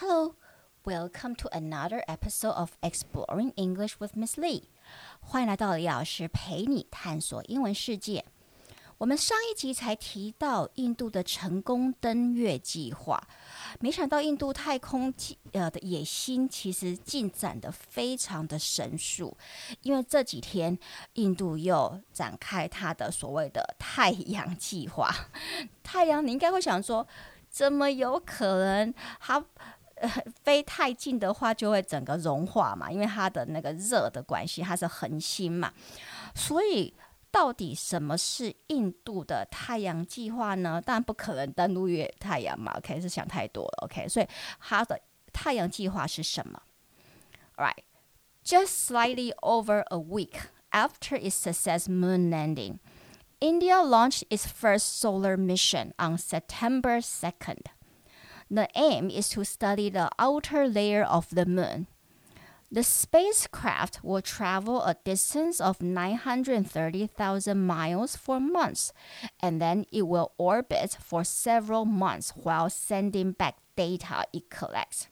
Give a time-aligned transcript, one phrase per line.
[0.00, 0.36] Hello,
[0.84, 4.62] welcome to another episode of Exploring English with Miss Lee。
[5.18, 8.24] 欢迎来到李老师陪你探索英文世界。
[8.98, 13.20] 我们上一集才提到印度的成功登月计划，
[13.80, 15.12] 没想到印度太空
[15.50, 19.36] 呃的野心其实进展的非常的神速，
[19.82, 20.78] 因为这几天
[21.14, 25.12] 印度又展开它的所谓的太阳计划。
[25.82, 27.04] 太阳，你应该会想说，
[27.50, 29.44] 怎么有可能它
[30.44, 32.90] 飞太近的话就会整个融化嘛？
[32.90, 35.72] 因为它的那个热的关系，它是恒星嘛，
[36.34, 36.94] 所以。
[37.30, 40.80] 到底什么是印度的太阳计划呢？
[40.80, 44.08] 当然不可能登陆月太阳嘛，OK，是想太多了，OK。
[44.08, 44.26] 所以
[44.58, 44.98] 它的
[45.30, 46.62] 太阳计划是什么
[47.56, 47.84] ？Alright,
[48.42, 52.78] just slightly over a week after its success moon landing,
[53.40, 57.66] India launched its first solar mission on September 2nd.
[58.50, 61.86] The aim is to study the outer layer of the moon.
[62.70, 68.92] The spacecraft will travel a distance of 930,000 miles for months,
[69.40, 75.08] and then it will orbit for several months while sending back data it collects.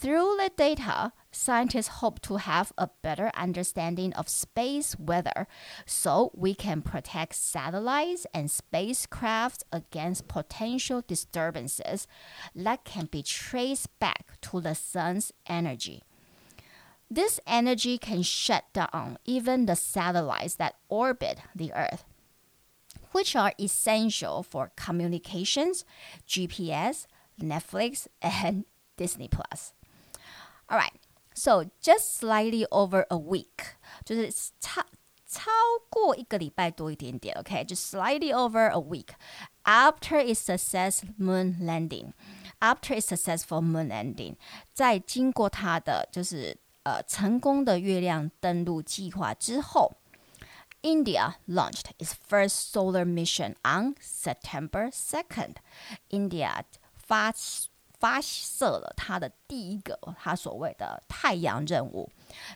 [0.00, 5.46] Through the data, scientists hope to have a better understanding of space weather
[5.84, 12.06] so we can protect satellites and spacecraft against potential disturbances
[12.54, 16.02] that can be traced back to the sun's energy.
[17.10, 22.06] This energy can shut down even the satellites that orbit the Earth,
[23.12, 25.84] which are essential for communications,
[26.26, 27.06] GPS,
[27.38, 28.64] Netflix, and
[28.96, 29.74] Disney Plus.
[30.69, 30.93] All right,
[31.33, 34.85] so just slightly over a week，就是差
[35.27, 35.51] 超
[35.89, 39.09] 过一个礼拜多一点点，OK，就 slightly over a week
[39.63, 44.37] after its success moon landing。After its successful moon landing，
[44.73, 49.97] 在经过它的就是呃成功的月亮登陆计划之后，
[50.81, 55.55] India launched its first solar mission on September 2nd.
[56.09, 56.63] India
[56.95, 57.31] 发
[58.00, 62.10] 发射了他的第一个他所谓的太阳任务，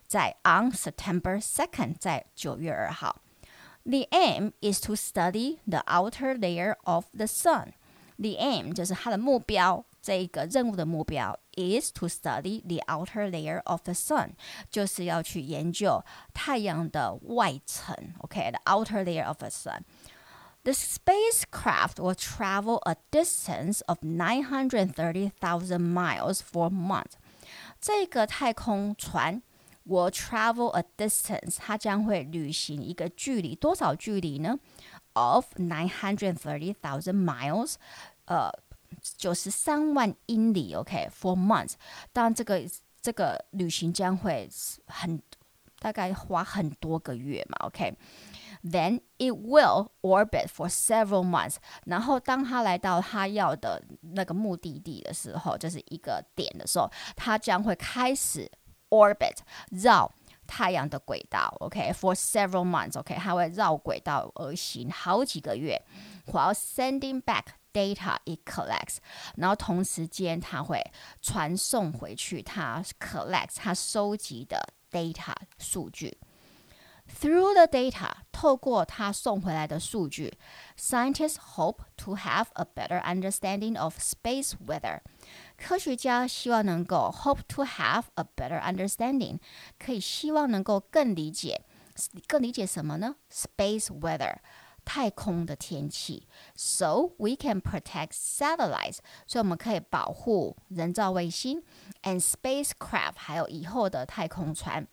[0.06, 3.20] 在 on September 2nd，在九月二号。
[3.84, 7.74] The aim is to study the outer layer of the sun.
[8.16, 9.84] The aim 就是它的目标。
[10.00, 14.32] 这个任务的目标 is to study the outer layer of the sun，
[14.70, 16.04] 就是要去研究
[16.34, 17.96] 太阳的外层。
[18.18, 19.80] OK，the、outer layer of the sun。
[20.63, 27.13] The spacecraft will travel a distance of 930,000 miles for a month.
[27.79, 29.41] 这个太空船
[29.85, 34.59] will travel a distance，它将会旅行一个距离，多少距离呢？
[35.13, 37.75] Of 930,000 miles，
[38.25, 38.51] 呃。
[39.17, 41.73] 九十三万英里，OK，for months。
[42.11, 42.59] 当然，这个
[42.99, 44.49] 这个旅行将会
[44.87, 45.21] 很
[45.77, 47.95] 大概花很多个月嘛，OK。
[48.63, 51.55] Then it will orbit for several months。
[51.85, 58.51] 然后，当它来到它要的那个目的地的时候，就是一个点的时候，它将会开始
[58.89, 59.37] orbit
[59.71, 60.11] 绕
[60.47, 65.81] 太阳的轨道，OK，for several months，OK，它会绕轨道而行好几个月，
[66.27, 68.97] while sending back。data it collects，
[69.35, 70.83] 然后同时间它会
[71.21, 76.17] 传送回去它 collects 它收集的 data 数据。
[77.21, 78.09] Through the data，
[78.43, 80.33] 透过它送回来的数据，
[80.77, 85.01] scientists hope to have a better understanding of space weather。
[85.57, 89.39] 科学家希望能够 hope to have a better understanding，
[89.77, 91.65] 可以希望能够更理解，
[92.27, 93.15] 更理解什么呢？
[93.31, 94.37] Space weather。
[94.85, 101.61] 太空的天气，so we can protect satellites，所以我们可以保护人造卫星，
[102.01, 104.87] and spacecraft，还有以后的太空船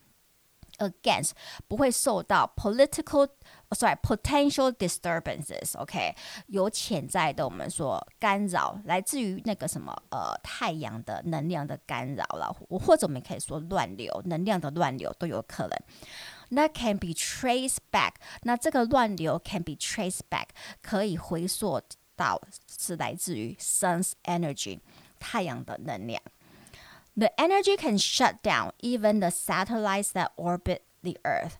[0.82, 1.30] ，against
[1.68, 6.14] 不会受到 political，sorry potential disturbances，OK，
[6.48, 15.78] 有潜在的我们说干扰，来自于那个什么呃太阳的能量的干扰了，或者我们可以说乱流，能量的乱流都有可能。
[16.50, 18.12] 那 can be traced back，
[18.42, 20.48] 那这个乱流 can be traced back，
[20.82, 21.80] 可以回溯
[22.14, 24.80] 到是来自于 sun's energy，
[25.18, 26.20] 太阳的能量。
[27.15, 31.53] The energy can shut down even the satellites that orbit the Earth。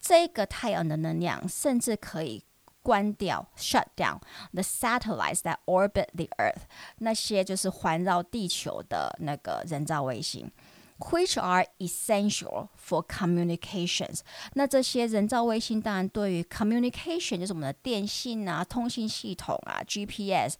[0.00, 2.44] 这个太阳的能量甚至可以
[2.82, 4.20] 关掉 shut down
[4.52, 6.62] the satellites that orbit the Earth，
[6.98, 10.50] 那些就是环绕地球的那个人造卫星。
[10.99, 14.19] Which are essential for communications。
[14.53, 20.55] 那这些人造卫星当然对于 communication 就是我们的电信啊、通信系统啊、GPS，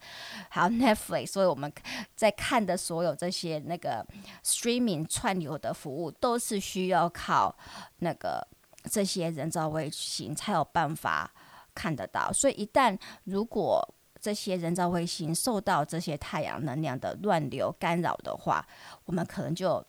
[0.48, 1.72] 还有 Netflix，所以我们
[2.16, 4.06] 在看的所有这些那个
[4.44, 7.54] streaming 串流的服务，都是需要靠
[7.98, 8.46] 那个
[8.90, 11.30] 这些人造卫星才有办法
[11.74, 12.32] 看得到。
[12.32, 13.86] 所以一旦如果
[14.20, 18.66] 这些人造卫星受到这些太阳能量的乱流干扰的话，
[19.04, 19.82] 我们可能就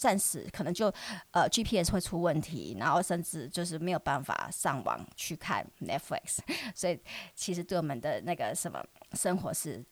[0.00, 0.90] 暂时可能就
[1.32, 6.38] 呃 GPS 会出问题，然后甚至就是没有办法上网去看 Netflix，
[6.74, 6.98] 所以
[7.34, 8.82] 其实对我们的那个什么
[9.12, 9.84] 生活是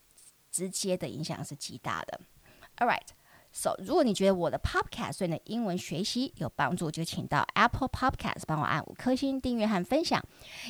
[0.51, 2.19] 直接的影响是极大的。
[2.79, 10.25] Alright，so 如果你觉得我的 Podcast 对你的英文学习有帮助，就请到 Apple Podcast 帮我按五颗星订阅和分享，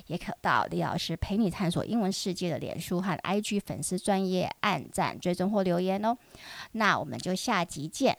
[0.07, 6.19] 也可到李老师陪你探索英文世界的脸书和 IG 粉丝专业按赞、追踪或留言哦。
[6.73, 8.19] 那我们就下集见